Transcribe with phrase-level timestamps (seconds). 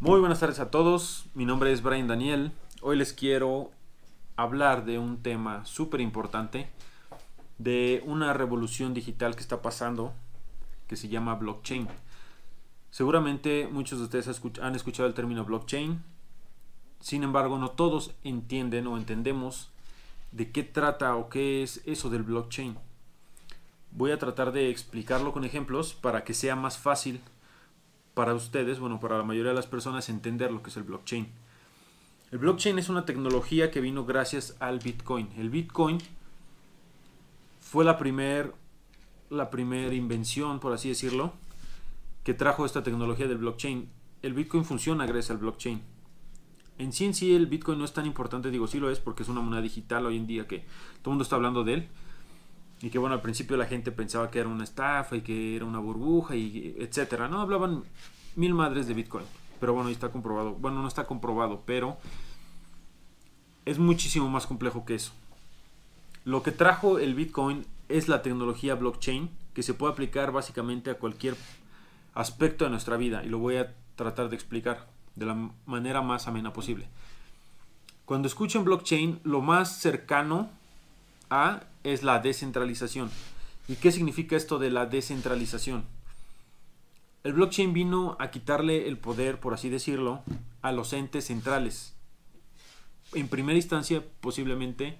[0.00, 2.52] Muy buenas tardes a todos, mi nombre es Brian Daniel.
[2.82, 3.72] Hoy les quiero
[4.36, 6.70] hablar de un tema súper importante,
[7.58, 10.12] de una revolución digital que está pasando,
[10.86, 11.88] que se llama blockchain.
[12.92, 16.00] Seguramente muchos de ustedes han escuchado el término blockchain,
[17.00, 19.68] sin embargo no todos entienden o entendemos
[20.30, 22.78] de qué trata o qué es eso del blockchain.
[23.90, 27.20] Voy a tratar de explicarlo con ejemplos para que sea más fácil
[28.18, 31.28] para ustedes, bueno, para la mayoría de las personas entender lo que es el blockchain.
[32.32, 35.28] El blockchain es una tecnología que vino gracias al Bitcoin.
[35.38, 35.98] El Bitcoin
[37.60, 38.50] fue la primera
[39.30, 41.32] la primer invención, por así decirlo,
[42.24, 43.88] que trajo esta tecnología del blockchain.
[44.22, 45.80] El Bitcoin funciona gracias al blockchain.
[46.78, 49.22] En sí en sí el Bitcoin no es tan importante, digo sí lo es porque
[49.22, 50.64] es una moneda digital hoy en día que
[51.02, 51.88] todo el mundo está hablando de él.
[52.80, 55.64] Y que bueno, al principio la gente pensaba que era una estafa y que era
[55.64, 57.28] una burbuja y etcétera.
[57.28, 57.82] No hablaban
[58.36, 59.24] mil madres de Bitcoin.
[59.58, 60.54] Pero bueno, ahí está comprobado.
[60.54, 61.98] Bueno, no está comprobado, pero
[63.64, 65.12] es muchísimo más complejo que eso.
[66.24, 70.94] Lo que trajo el Bitcoin es la tecnología blockchain que se puede aplicar básicamente a
[70.94, 71.36] cualquier
[72.14, 74.86] aspecto de nuestra vida y lo voy a tratar de explicar
[75.16, 76.86] de la manera más amena posible.
[78.04, 80.48] Cuando escuchen blockchain, lo más cercano
[81.28, 83.10] a es la descentralización.
[83.66, 85.84] ¿Y qué significa esto de la descentralización?
[87.24, 90.22] El blockchain vino a quitarle el poder, por así decirlo,
[90.62, 91.94] a los entes centrales.
[93.12, 94.98] En primera instancia, posiblemente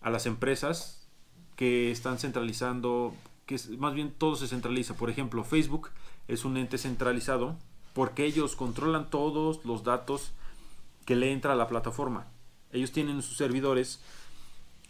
[0.00, 1.08] a las empresas
[1.56, 3.14] que están centralizando,
[3.46, 4.94] que más bien todo se centraliza.
[4.94, 5.90] Por ejemplo, Facebook
[6.28, 7.56] es un ente centralizado
[7.94, 10.32] porque ellos controlan todos los datos
[11.04, 12.26] que le entra a la plataforma.
[12.70, 14.00] Ellos tienen sus servidores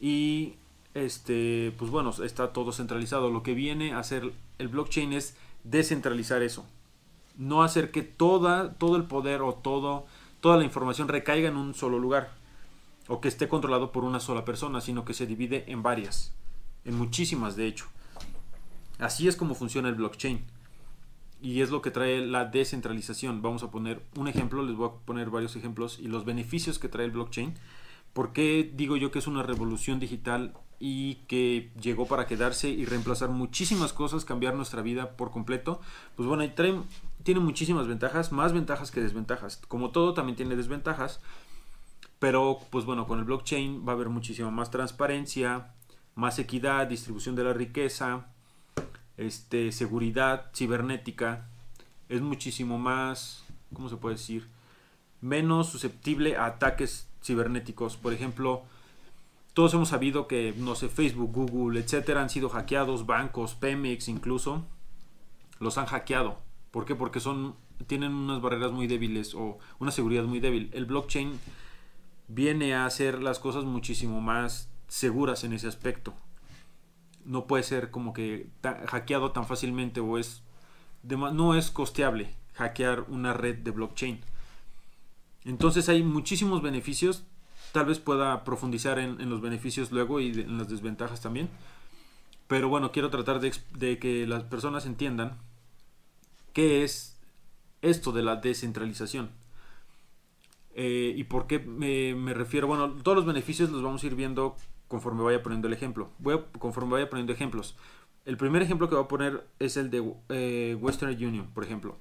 [0.00, 0.54] y
[0.96, 3.30] este, pues bueno, está todo centralizado.
[3.30, 6.64] Lo que viene a hacer el blockchain es descentralizar eso.
[7.36, 10.06] No hacer que todo el poder o todo,
[10.40, 12.32] toda la información recaiga en un solo lugar.
[13.08, 16.32] O que esté controlado por una sola persona, sino que se divide en varias.
[16.84, 17.86] En muchísimas, de hecho.
[18.98, 20.44] Así es como funciona el blockchain.
[21.42, 23.42] Y es lo que trae la descentralización.
[23.42, 26.88] Vamos a poner un ejemplo, les voy a poner varios ejemplos y los beneficios que
[26.88, 27.54] trae el blockchain.
[28.16, 32.86] ¿Por qué digo yo que es una revolución digital y que llegó para quedarse y
[32.86, 35.82] reemplazar muchísimas cosas, cambiar nuestra vida por completo?
[36.16, 36.42] Pues bueno,
[37.22, 39.58] tiene muchísimas ventajas, más ventajas que desventajas.
[39.68, 41.20] Como todo también tiene desventajas,
[42.18, 45.74] pero pues bueno, con el blockchain va a haber muchísima más transparencia,
[46.14, 48.28] más equidad, distribución de la riqueza,
[49.18, 51.50] este, seguridad cibernética.
[52.08, 53.44] Es muchísimo más,
[53.74, 54.48] ¿cómo se puede decir?
[55.20, 57.96] Menos susceptible a ataques cibernéticos.
[57.96, 58.62] Por ejemplo,
[59.52, 64.64] todos hemos sabido que, no sé, Facebook, Google, etcétera, han sido hackeados, bancos, Pemex incluso,
[65.58, 66.38] los han hackeado.
[66.70, 66.94] ¿Por qué?
[66.94, 67.56] Porque son,
[67.86, 70.70] tienen unas barreras muy débiles o una seguridad muy débil.
[70.72, 71.38] El blockchain
[72.28, 76.14] viene a hacer las cosas muchísimo más seguras en ese aspecto.
[77.24, 80.42] No puede ser como que hackeado tan fácilmente o es
[81.02, 84.20] no es costeable hackear una red de blockchain.
[85.46, 87.24] Entonces hay muchísimos beneficios.
[87.72, 91.48] Tal vez pueda profundizar en, los beneficios luego y en las desventajas también.
[92.48, 95.38] Pero bueno, quiero tratar de, que las personas entiendan
[96.52, 97.18] qué es
[97.80, 99.30] esto de la descentralización.
[100.74, 102.66] Eh, y por qué me, refiero.
[102.66, 104.56] Bueno, todos los beneficios los vamos a ir viendo
[104.88, 106.10] conforme vaya poniendo el ejemplo.
[106.18, 107.76] Voy conforme vaya poniendo ejemplos.
[108.24, 111.96] El primer ejemplo que voy a poner es el de eh, Western Union, por ejemplo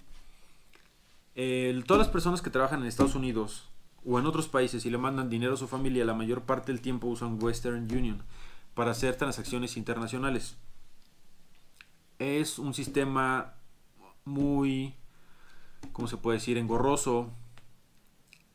[1.35, 3.69] todas las personas que trabajan en Estados Unidos
[4.05, 6.81] o en otros países y le mandan dinero a su familia, la mayor parte del
[6.81, 8.23] tiempo usan Western Union
[8.73, 10.57] para hacer transacciones internacionales.
[12.19, 13.55] Es un sistema
[14.23, 14.93] muy,
[15.91, 17.31] ¿cómo se puede decir?, engorroso,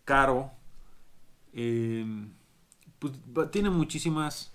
[0.04, 0.50] caro,
[1.52, 2.32] em,
[2.98, 3.12] pues,
[3.50, 4.52] tiene muchísimas,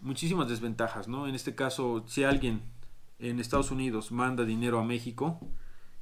[0.00, 1.28] muchísimas desventajas, ¿no?
[1.28, 2.62] En este caso, si alguien
[3.18, 5.40] en Estados Unidos manda dinero a México,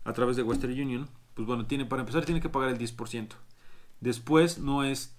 [0.04, 3.28] a través de Western Union, pues bueno, tiene, para empezar tiene que pagar el 10%.
[4.00, 5.14] Después no es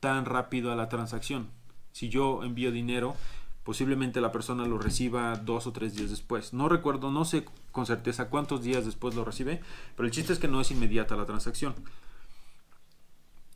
[0.00, 1.48] tan rápido a la transacción.
[1.92, 3.16] Si yo envío dinero,
[3.64, 6.52] posiblemente la persona lo reciba dos o tres días después.
[6.52, 9.60] No recuerdo, no sé con certeza cuántos días después lo recibe,
[9.96, 11.74] pero el chiste es que no es inmediata la transacción.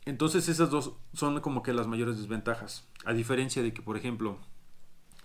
[0.05, 2.87] Entonces esas dos son como que las mayores desventajas.
[3.05, 4.37] A diferencia de que, por ejemplo,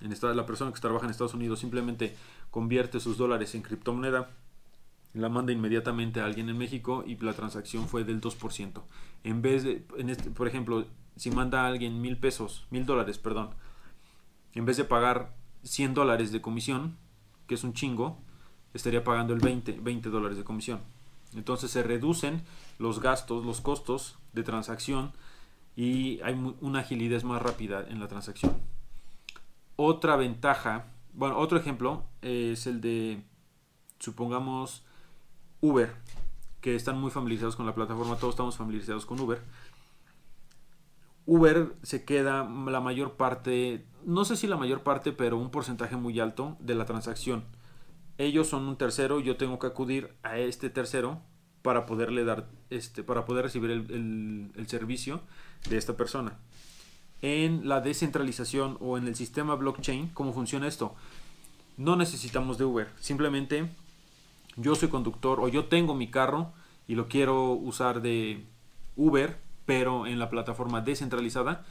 [0.00, 2.16] en esta, la persona que trabaja en Estados Unidos simplemente
[2.50, 4.30] convierte sus dólares en criptomoneda
[5.12, 8.82] la manda inmediatamente a alguien en México y la transacción fue del 2%.
[9.24, 10.86] En vez de, en este, por ejemplo,
[11.16, 13.50] si manda a alguien mil pesos, mil dólares, perdón,
[14.54, 16.96] en vez de pagar 100 dólares de comisión,
[17.46, 18.18] que es un chingo,
[18.74, 20.80] estaría pagando el 20, 20 dólares de comisión.
[21.34, 22.42] Entonces se reducen
[22.78, 25.12] los gastos, los costos de transacción
[25.76, 28.56] y hay una agilidad más rápida en la transacción.
[29.76, 33.22] Otra ventaja, bueno, otro ejemplo es el de,
[33.98, 34.84] supongamos,
[35.60, 35.92] Uber,
[36.60, 39.40] que están muy familiarizados con la plataforma, todos estamos familiarizados con Uber.
[41.26, 45.96] Uber se queda la mayor parte, no sé si la mayor parte, pero un porcentaje
[45.96, 47.44] muy alto de la transacción.
[48.18, 51.20] Ellos son un tercero, yo tengo que acudir a este tercero
[51.62, 55.20] para poderle dar, este, para poder recibir el, el servicio
[55.68, 56.38] de esta persona.
[57.22, 60.94] En la descentralización o en el sistema blockchain, ¿cómo funciona esto?
[61.76, 63.70] No necesitamos de Uber, simplemente
[64.60, 66.52] yo soy conductor o yo tengo mi carro
[66.86, 68.44] y lo quiero usar de
[68.96, 71.64] Uber, pero en la plataforma descentralizada,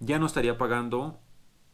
[0.00, 1.18] ya no estaría pagando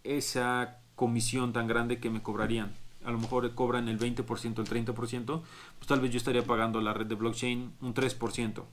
[0.04, 2.72] esa comisión tan grande que me cobrarían.
[3.04, 5.42] A lo mejor cobran el 20%, el 30%,
[5.78, 8.64] pues tal vez yo estaría pagando la red de blockchain un 3%.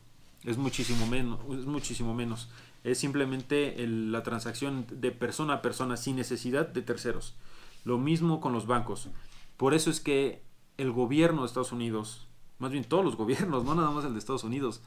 [0.43, 2.49] Es muchísimo menos, es muchísimo menos.
[2.83, 7.35] Es simplemente la transacción de persona a persona sin necesidad de terceros.
[7.83, 9.09] Lo mismo con los bancos.
[9.57, 10.44] Por eso es que
[10.77, 12.27] el gobierno de Estados Unidos,
[12.59, 14.81] más bien todos los gobiernos, no nada más el de Estados Unidos,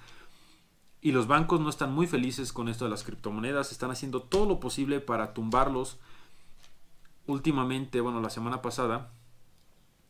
[1.00, 4.46] y los bancos no están muy felices con esto de las criptomonedas, están haciendo todo
[4.46, 5.96] lo posible para tumbarlos.
[7.26, 9.12] Últimamente, bueno, la semana pasada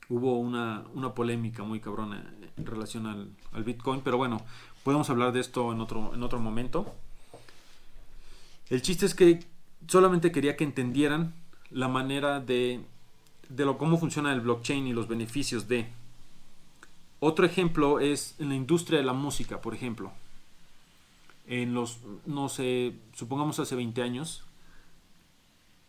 [0.09, 0.85] hubo una,
[1.15, 4.41] polémica muy cabrona en relación al, al, Bitcoin, pero bueno,
[4.83, 6.95] podemos hablar de esto en otro, en otro momento.
[8.71, 9.47] El chiste es que
[9.87, 11.35] solamente quería que entendieran
[11.71, 12.81] la manera de
[13.49, 15.89] de lo cómo funciona el blockchain y los beneficios de.
[17.21, 20.13] Otro ejemplo es en la industria de la música, por ejemplo.
[21.47, 24.45] En los, no sé, supongamos hace 20 años,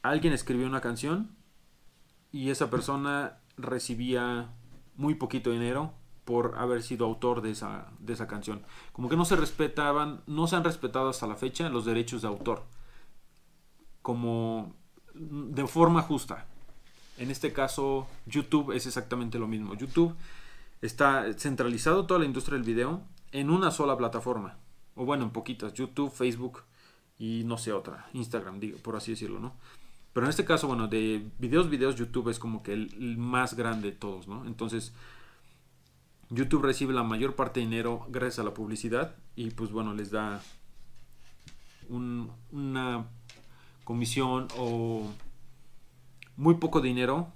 [0.01, 1.29] alguien escribió una canción
[2.31, 4.49] y esa persona recibía
[4.95, 5.93] muy poquito dinero
[6.25, 8.61] por haber sido autor de esa, de esa canción.
[8.93, 12.27] Como que no se respetaban, no se han respetado hasta la fecha los derechos de
[12.27, 12.63] autor.
[14.01, 14.75] Como
[15.13, 16.45] de forma justa.
[17.19, 19.75] En este caso, YouTube es exactamente lo mismo.
[19.75, 20.15] YouTube
[20.81, 23.01] está centralizado toda la industria del video
[23.33, 24.57] en una sola plataforma.
[24.95, 25.73] O bueno, en poquitas.
[25.73, 26.63] YouTube, Facebook
[27.17, 28.07] y no sé otra.
[28.13, 29.53] Instagram, digo, por así decirlo, ¿no?
[30.13, 33.91] Pero en este caso, bueno, de videos, videos, YouTube es como que el, más grande
[33.91, 34.45] de todos, ¿no?
[34.45, 34.93] Entonces,
[36.29, 40.11] YouTube recibe la mayor parte de dinero gracias a la publicidad y pues bueno, les
[40.11, 40.41] da
[41.89, 43.05] una
[43.83, 45.11] comisión o
[46.39, 47.33] muy poco dinero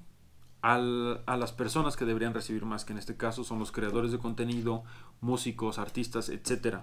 [0.62, 4.18] a las personas que deberían recibir más, que en este caso son los creadores de
[4.18, 4.86] contenido,
[5.20, 6.78] músicos, artistas, etc.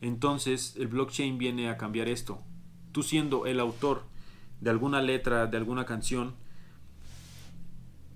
[0.00, 2.38] Entonces el blockchain viene a cambiar esto.
[2.92, 4.04] Tú siendo el autor
[4.62, 6.32] de alguna letra, de alguna canción,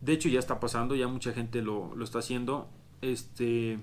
[0.01, 2.71] de hecho ya está pasando, ya mucha gente lo, está haciendo,
[3.03, 3.79] este,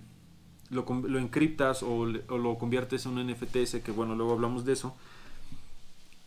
[0.71, 4.73] lo, lo encriptas o, o, lo conviertes en un NFTs, que bueno, luego hablamos de
[4.73, 4.95] eso,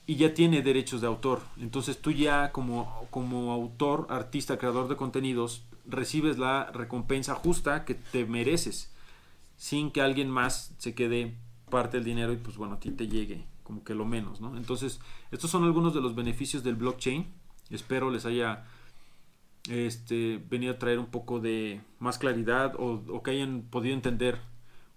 [0.06, 1.42] y ya tiene derechos de autor.
[1.58, 7.94] Entonces tú ya como, como autor, artista, creador de contenidos, recibes la recompensa justa que
[7.94, 8.92] te mereces,
[9.56, 11.34] sin que alguien más se quede
[11.70, 14.56] parte del dinero y pues bueno, a ti te llegue como que lo menos, ¿no?
[14.56, 17.26] Entonces, estos son algunos de los beneficios del blockchain.
[17.70, 18.64] Espero les haya
[19.70, 24.38] este, venido a traer un poco de más claridad o, o que hayan podido entender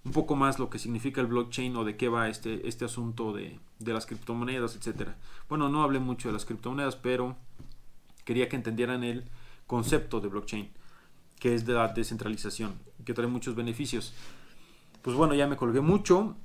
[0.03, 3.33] un poco más lo que significa el blockchain o de qué va este, este asunto
[3.33, 5.17] de, las criptomonedas, etcétera.
[5.49, 7.35] Bueno, no hablé mucho de las criptomonedas, pero
[8.23, 9.25] quería que entendieran el
[9.65, 10.69] concepto de blockchain,
[11.39, 14.13] que es de la descentralización, que trae muchos beneficios.
[15.01, 16.35] Pues bueno, ya me colgué mucho.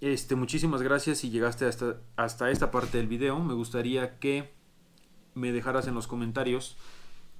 [0.00, 3.38] Este, muchísimas gracias si llegaste hasta, hasta esta parte del video.
[3.40, 4.52] Me gustaría que
[5.34, 6.76] me dejaras en los comentarios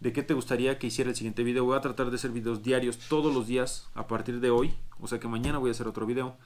[0.01, 1.65] de qué te gustaría que hiciera el siguiente video.
[1.65, 4.75] Voy a tratar de hacer videos diarios todos los días a partir de hoy.
[5.01, 6.37] O sea que mañana voy a hacer otro video.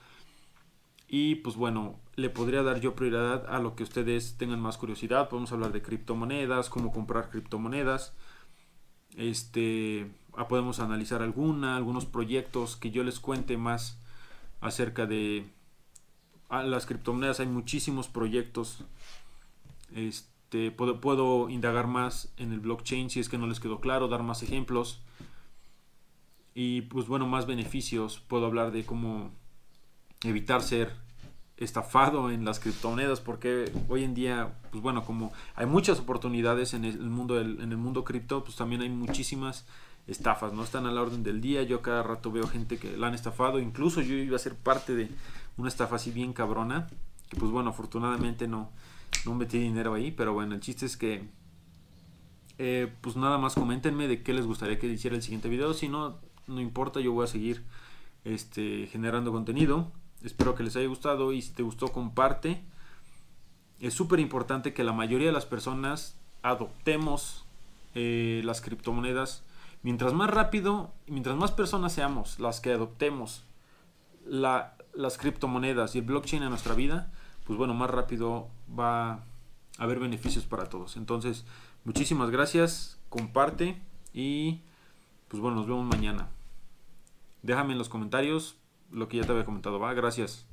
[1.08, 5.28] Y pues bueno, le podría dar yo prioridad a lo que ustedes tengan más curiosidad.
[5.28, 8.14] Podemos hablar de criptomonedas, cómo comprar criptomonedas.
[9.16, 13.98] Este, ah, podemos analizar alguna, algunos proyectos que yo les cuente más
[14.62, 15.44] acerca de
[16.48, 17.40] ah, las criptomonedas.
[17.40, 18.84] Hay muchísimos proyectos.
[19.94, 24.08] Este, este, puedo, indagar más en el blockchain si es que no les quedó claro,
[24.08, 25.00] dar más ejemplos.
[26.54, 28.20] Y pues bueno, más beneficios.
[28.20, 29.30] Puedo hablar de cómo
[30.24, 30.92] evitar ser
[31.56, 36.84] estafado en las criptomonedas porque hoy en día pues bueno como hay muchas oportunidades en
[36.84, 39.64] el mundo en el mundo cripto pues también hay muchísimas
[40.08, 43.08] estafas no están a la orden del día yo cada rato veo gente que la
[43.08, 45.08] han estafado incluso yo iba a ser parte de
[45.56, 46.88] una estafa así bien cabrona
[47.28, 48.70] que pues bueno afortunadamente no
[49.24, 51.28] no metí dinero ahí, pero bueno, el chiste es que
[52.58, 55.88] eh, pues nada más coméntenme de qué les gustaría que hiciera el siguiente video, si
[55.88, 57.62] no, no importa, yo voy a seguir
[58.24, 59.90] este, generando contenido.
[60.22, 62.62] Espero que les haya gustado y si te gustó comparte.
[63.80, 67.44] Es súper importante que la mayoría de las personas adoptemos
[67.94, 69.42] eh, las criptomonedas.
[69.82, 73.44] Mientras más rápido, mientras más personas seamos las que adoptemos
[74.24, 77.10] las criptomonedas y el blockchain en nuestra vida,
[77.44, 79.24] pues bueno, más rápido va a
[79.78, 80.96] haber beneficios para todos.
[80.96, 81.44] Entonces,
[81.84, 83.80] muchísimas gracias, comparte
[84.12, 84.60] y
[85.28, 86.28] pues bueno, nos vemos mañana.
[87.42, 88.56] Déjame en los comentarios
[88.90, 90.46] lo que ya te había comentado, va, gracias.